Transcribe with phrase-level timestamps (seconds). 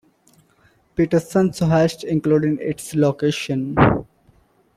[0.95, 3.75] Peterson's hoist, including its location.